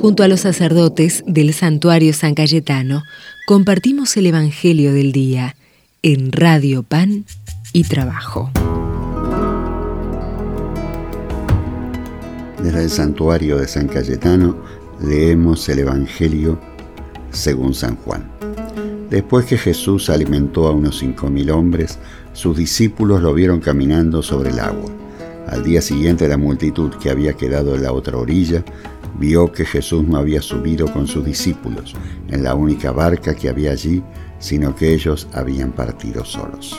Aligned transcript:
Junto 0.00 0.22
a 0.22 0.28
los 0.28 0.40
sacerdotes 0.40 1.24
del 1.26 1.52
santuario 1.52 2.12
San 2.12 2.36
Cayetano, 2.36 3.02
compartimos 3.48 4.16
el 4.16 4.26
Evangelio 4.26 4.92
del 4.92 5.10
Día 5.10 5.56
en 6.02 6.30
Radio 6.30 6.84
Pan 6.84 7.24
y 7.72 7.82
Trabajo. 7.82 8.48
Desde 12.62 12.84
el 12.84 12.90
santuario 12.90 13.58
de 13.58 13.66
San 13.66 13.88
Cayetano 13.88 14.56
leemos 15.02 15.68
el 15.68 15.80
Evangelio 15.80 16.60
según 17.32 17.74
San 17.74 17.96
Juan. 17.96 18.30
Después 19.10 19.46
que 19.46 19.58
Jesús 19.58 20.10
alimentó 20.10 20.68
a 20.68 20.70
unos 20.70 20.98
cinco 20.98 21.28
mil 21.28 21.50
hombres, 21.50 21.98
sus 22.34 22.56
discípulos 22.56 23.20
lo 23.20 23.34
vieron 23.34 23.58
caminando 23.58 24.22
sobre 24.22 24.50
el 24.50 24.60
agua. 24.60 24.92
Al 25.48 25.64
día 25.64 25.82
siguiente 25.82 26.28
la 26.28 26.36
multitud 26.36 26.92
que 27.02 27.10
había 27.10 27.32
quedado 27.32 27.74
en 27.74 27.82
la 27.82 27.92
otra 27.92 28.16
orilla 28.16 28.62
vio 29.18 29.52
que 29.52 29.64
Jesús 29.64 30.06
no 30.06 30.18
había 30.18 30.40
subido 30.42 30.86
con 30.92 31.06
sus 31.06 31.24
discípulos 31.24 31.94
en 32.28 32.42
la 32.42 32.54
única 32.54 32.92
barca 32.92 33.34
que 33.34 33.48
había 33.48 33.72
allí, 33.72 34.02
sino 34.38 34.74
que 34.74 34.94
ellos 34.94 35.28
habían 35.32 35.72
partido 35.72 36.24
solos. 36.24 36.78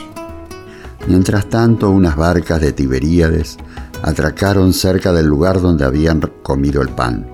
Mientras 1.06 1.48
tanto, 1.48 1.90
unas 1.90 2.16
barcas 2.16 2.60
de 2.60 2.72
Tiberíades 2.72 3.56
atracaron 4.02 4.72
cerca 4.72 5.12
del 5.12 5.26
lugar 5.26 5.60
donde 5.60 5.84
habían 5.84 6.20
comido 6.42 6.82
el 6.82 6.90
pan, 6.90 7.26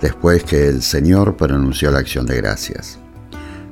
después 0.00 0.44
que 0.44 0.68
el 0.68 0.82
Señor 0.82 1.36
pronunció 1.36 1.90
la 1.90 1.98
acción 1.98 2.26
de 2.26 2.36
gracias. 2.36 2.98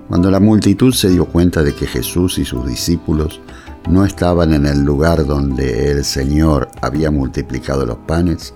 Cuando 0.08 0.30
la 0.30 0.40
multitud 0.40 0.92
se 0.92 1.10
dio 1.10 1.26
cuenta 1.26 1.62
de 1.62 1.74
que 1.74 1.86
Jesús 1.86 2.38
y 2.38 2.44
sus 2.44 2.66
discípulos 2.66 3.40
no 3.88 4.04
estaban 4.04 4.52
en 4.54 4.66
el 4.66 4.82
lugar 4.82 5.26
donde 5.26 5.90
el 5.90 6.04
Señor 6.04 6.68
había 6.80 7.10
multiplicado 7.10 7.86
los 7.86 7.98
panes, 7.98 8.54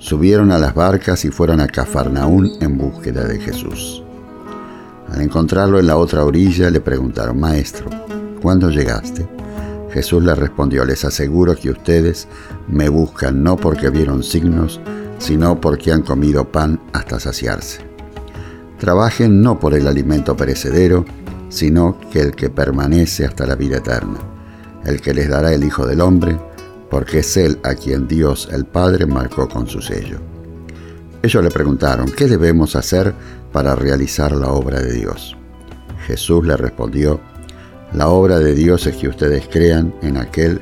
subieron 0.00 0.50
a 0.50 0.58
las 0.58 0.74
barcas 0.74 1.24
y 1.24 1.30
fueron 1.30 1.60
a 1.60 1.68
Cafarnaún 1.68 2.50
en 2.60 2.76
búsqueda 2.76 3.24
de 3.24 3.38
Jesús. 3.38 4.02
Al 5.12 5.20
encontrarlo 5.20 5.78
en 5.78 5.86
la 5.86 5.96
otra 5.96 6.24
orilla 6.24 6.70
le 6.70 6.80
preguntaron, 6.80 7.38
Maestro, 7.38 7.88
¿cuándo 8.42 8.70
llegaste? 8.70 9.28
Jesús 9.92 10.24
le 10.24 10.34
respondió, 10.34 10.84
les 10.84 11.04
aseguro 11.04 11.54
que 11.54 11.70
ustedes 11.70 12.26
me 12.66 12.88
buscan 12.88 13.42
no 13.42 13.56
porque 13.56 13.90
vieron 13.90 14.22
signos, 14.22 14.80
sino 15.18 15.60
porque 15.60 15.92
han 15.92 16.02
comido 16.02 16.50
pan 16.50 16.80
hasta 16.92 17.20
saciarse. 17.20 17.80
Trabajen 18.78 19.42
no 19.42 19.60
por 19.60 19.74
el 19.74 19.86
alimento 19.86 20.36
perecedero, 20.36 21.04
sino 21.50 21.98
que 22.10 22.20
el 22.20 22.32
que 22.32 22.48
permanece 22.48 23.26
hasta 23.26 23.46
la 23.46 23.54
vida 23.54 23.78
eterna 23.78 24.18
el 24.84 25.00
que 25.00 25.14
les 25.14 25.28
dará 25.28 25.52
el 25.52 25.64
Hijo 25.64 25.86
del 25.86 26.00
Hombre, 26.00 26.38
porque 26.90 27.20
es 27.20 27.36
Él 27.36 27.58
a 27.62 27.74
quien 27.74 28.08
Dios 28.08 28.48
el 28.52 28.66
Padre 28.66 29.06
marcó 29.06 29.48
con 29.48 29.66
su 29.66 29.80
sello. 29.80 30.18
Ellos 31.22 31.44
le 31.44 31.50
preguntaron, 31.50 32.10
¿qué 32.10 32.26
debemos 32.26 32.76
hacer 32.76 33.14
para 33.52 33.74
realizar 33.74 34.32
la 34.32 34.48
obra 34.48 34.80
de 34.80 34.92
Dios? 34.92 35.36
Jesús 36.06 36.44
le 36.46 36.56
respondió, 36.56 37.20
la 37.92 38.08
obra 38.08 38.38
de 38.38 38.54
Dios 38.54 38.86
es 38.86 38.96
que 38.96 39.08
ustedes 39.08 39.48
crean 39.48 39.94
en 40.02 40.16
aquel 40.16 40.60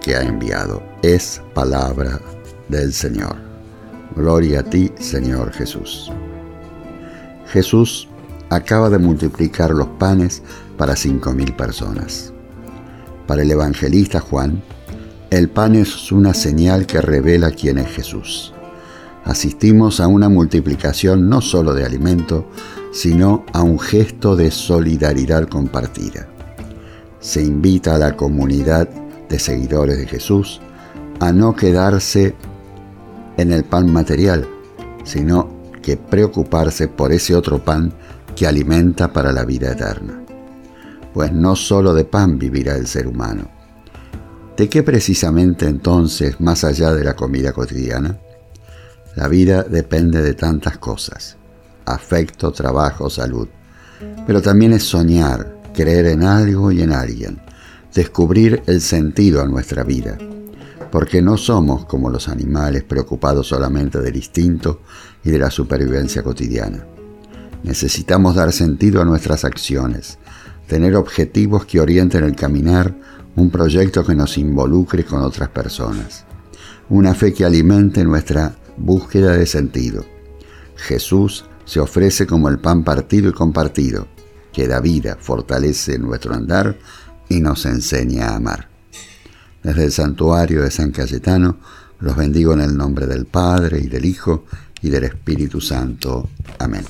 que 0.00 0.16
ha 0.16 0.22
enviado. 0.22 0.82
Es 1.02 1.40
palabra 1.54 2.20
del 2.68 2.92
Señor. 2.92 3.36
Gloria 4.16 4.60
a 4.60 4.62
ti, 4.62 4.92
Señor 4.98 5.52
Jesús. 5.52 6.12
Jesús 7.46 8.08
acaba 8.50 8.90
de 8.90 8.98
multiplicar 8.98 9.70
los 9.70 9.88
panes 9.98 10.42
para 10.76 10.96
cinco 10.96 11.32
mil 11.32 11.54
personas. 11.54 12.32
Para 13.26 13.42
el 13.42 13.50
evangelista 13.50 14.20
Juan, 14.20 14.62
el 15.32 15.48
pan 15.48 15.74
es 15.76 16.12
una 16.12 16.34
señal 16.34 16.84
que 16.84 17.00
revela 17.00 17.52
quién 17.52 17.78
es 17.78 17.88
Jesús. 17.88 18.52
Asistimos 19.24 19.98
a 19.98 20.06
una 20.06 20.28
multiplicación 20.28 21.30
no 21.30 21.40
solo 21.40 21.72
de 21.72 21.86
alimento, 21.86 22.46
sino 22.92 23.46
a 23.54 23.62
un 23.62 23.78
gesto 23.78 24.36
de 24.36 24.50
solidaridad 24.50 25.48
compartida. 25.48 26.28
Se 27.18 27.42
invita 27.42 27.94
a 27.94 27.98
la 27.98 28.14
comunidad 28.14 28.90
de 29.30 29.38
seguidores 29.38 29.96
de 29.96 30.06
Jesús 30.06 30.60
a 31.18 31.32
no 31.32 31.56
quedarse 31.56 32.34
en 33.38 33.52
el 33.52 33.64
pan 33.64 33.90
material, 33.90 34.46
sino 35.02 35.48
que 35.80 35.96
preocuparse 35.96 36.88
por 36.88 37.10
ese 37.10 37.34
otro 37.34 37.64
pan 37.64 37.94
que 38.36 38.46
alimenta 38.46 39.10
para 39.10 39.32
la 39.32 39.46
vida 39.46 39.72
eterna 39.72 40.22
pues 41.12 41.30
no 41.30 41.56
solo 41.56 41.92
de 41.92 42.04
pan 42.04 42.38
vivirá 42.38 42.74
el 42.74 42.86
ser 42.86 43.06
humano. 43.06 43.61
¿De 44.56 44.68
qué 44.68 44.82
precisamente 44.82 45.66
entonces, 45.66 46.38
más 46.38 46.62
allá 46.64 46.92
de 46.92 47.04
la 47.04 47.16
comida 47.16 47.52
cotidiana? 47.52 48.18
La 49.16 49.26
vida 49.26 49.62
depende 49.62 50.22
de 50.22 50.34
tantas 50.34 50.76
cosas, 50.76 51.36
afecto, 51.86 52.52
trabajo, 52.52 53.08
salud, 53.08 53.48
pero 54.26 54.42
también 54.42 54.74
es 54.74 54.82
soñar, 54.82 55.58
creer 55.74 56.06
en 56.06 56.22
algo 56.22 56.70
y 56.70 56.82
en 56.82 56.92
alguien, 56.92 57.40
descubrir 57.94 58.62
el 58.66 58.82
sentido 58.82 59.40
a 59.40 59.46
nuestra 59.46 59.84
vida, 59.84 60.18
porque 60.90 61.22
no 61.22 61.38
somos 61.38 61.86
como 61.86 62.10
los 62.10 62.28
animales 62.28 62.84
preocupados 62.84 63.48
solamente 63.48 64.00
del 64.00 64.16
instinto 64.16 64.82
y 65.24 65.30
de 65.30 65.38
la 65.38 65.50
supervivencia 65.50 66.22
cotidiana. 66.22 66.84
Necesitamos 67.62 68.34
dar 68.34 68.52
sentido 68.52 69.00
a 69.00 69.06
nuestras 69.06 69.46
acciones, 69.46 70.18
tener 70.72 70.96
objetivos 70.96 71.66
que 71.66 71.80
orienten 71.80 72.24
el 72.24 72.34
caminar, 72.34 72.94
un 73.36 73.50
proyecto 73.50 74.06
que 74.06 74.14
nos 74.14 74.38
involucre 74.38 75.04
con 75.04 75.20
otras 75.20 75.50
personas, 75.50 76.24
una 76.88 77.14
fe 77.14 77.34
que 77.34 77.44
alimente 77.44 78.02
nuestra 78.02 78.56
búsqueda 78.78 79.36
de 79.36 79.44
sentido. 79.44 80.02
Jesús 80.76 81.44
se 81.66 81.78
ofrece 81.78 82.26
como 82.26 82.48
el 82.48 82.58
pan 82.58 82.84
partido 82.84 83.28
y 83.28 83.34
compartido, 83.34 84.06
que 84.50 84.66
da 84.66 84.80
vida, 84.80 85.18
fortalece 85.20 85.98
nuestro 85.98 86.32
andar 86.32 86.78
y 87.28 87.40
nos 87.42 87.66
enseña 87.66 88.30
a 88.30 88.36
amar. 88.36 88.70
Desde 89.62 89.84
el 89.84 89.92
santuario 89.92 90.62
de 90.62 90.70
San 90.70 90.90
Cayetano, 90.90 91.58
los 92.00 92.16
bendigo 92.16 92.54
en 92.54 92.62
el 92.62 92.74
nombre 92.74 93.06
del 93.06 93.26
Padre 93.26 93.78
y 93.78 93.88
del 93.88 94.06
Hijo 94.06 94.46
y 94.80 94.88
del 94.88 95.04
Espíritu 95.04 95.60
Santo. 95.60 96.30
Amén. 96.58 96.86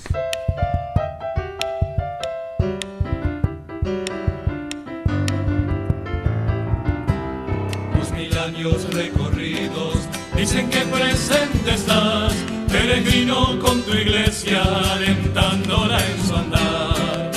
Recorridos 8.50 9.98
dicen 10.36 10.68
que 10.68 10.80
presente 10.80 11.74
estás, 11.74 12.34
peregrino 12.68 13.56
con 13.60 13.82
tu 13.82 13.92
iglesia, 13.94 14.62
alentándola 14.92 15.98
en 16.04 16.26
su 16.26 16.34
andar. 16.34 17.30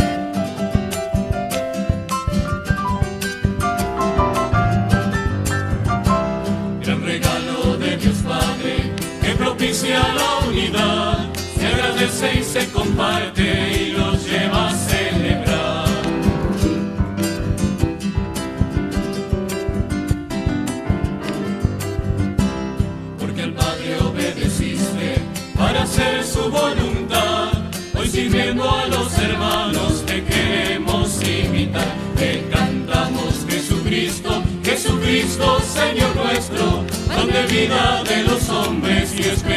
Gran 6.81 7.03
regalo 7.03 7.77
de 7.77 7.97
Dios 7.97 8.17
Padre 8.27 8.91
que 9.21 9.35
propicia 9.35 9.99
la 9.99 10.47
unidad, 10.47 11.33
se 11.55 11.67
agradece 11.67 12.39
y 12.39 12.43
se 12.43 12.71
comparte 12.71 13.44
voluntad. 26.49 27.51
Hoy 27.97 28.07
sirviendo 28.07 28.69
a 28.69 28.87
los 28.87 29.17
hermanos 29.17 30.03
te 30.05 30.23
queremos 30.23 31.21
imitar. 31.23 31.87
Te 32.15 32.47
cantamos 32.49 33.45
Jesucristo, 33.49 34.43
Jesucristo, 34.63 35.59
Señor 35.61 36.15
nuestro, 36.15 36.83
pan 37.07 37.27
de 37.27 37.45
vida 37.47 38.03
de 38.03 38.23
los 38.23 38.49
hombres 38.49 39.13
y 39.17 39.21
esperanza 39.21 39.54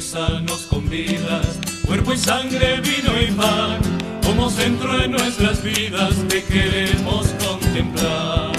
nos 0.00 0.62
convidas, 0.62 1.58
cuerpo 1.86 2.14
y 2.14 2.16
sangre, 2.16 2.80
vino 2.80 3.20
y 3.20 3.30
pan, 3.32 3.78
como 4.24 4.48
centro 4.48 4.96
de 4.96 5.08
nuestras 5.08 5.62
vidas 5.62 6.14
te 6.26 6.42
queremos 6.42 7.26
contemplar. 7.46 8.50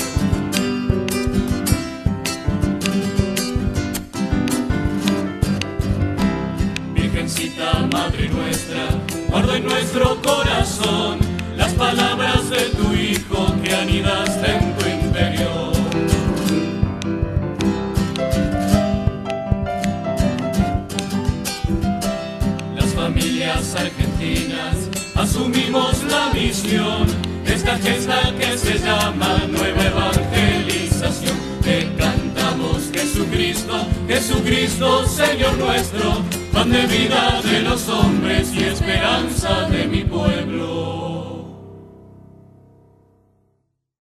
Virgencita, 6.93 7.87
Madre 7.91 8.29
nuestra, 8.29 8.89
guarda 9.29 9.57
en 9.57 9.63
nuestro 9.63 10.21
corazón 10.21 11.17
las 11.57 11.73
palabras 11.73 12.40
argentinas 23.91 24.89
asumimos 25.15 26.03
la 26.03 26.31
misión 26.33 27.07
esta 27.45 27.77
gesta 27.77 28.33
que 28.39 28.57
se 28.57 28.79
llama 28.79 29.41
nueva 29.49 29.85
evangelización. 29.85 31.37
Te 31.61 31.89
cantamos 31.97 32.89
Jesucristo, 32.93 33.85
Jesucristo, 34.07 35.05
Señor 35.05 35.57
nuestro, 35.57 36.23
pan 36.53 36.71
de 36.71 36.85
vida 36.87 37.41
de 37.43 37.61
los 37.61 37.87
hombres 37.89 38.53
y 38.53 38.63
esperanza 38.63 39.67
de 39.69 39.87
mi 39.87 40.03
pueblo. 40.03 41.10